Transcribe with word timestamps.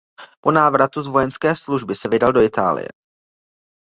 Po 0.43 0.51
návratu 0.51 1.01
s 1.01 1.07
vojenské 1.07 1.55
služby 1.55 1.95
se 1.95 2.09
vydal 2.09 2.33
do 2.33 2.41
Itálii. 2.41 2.87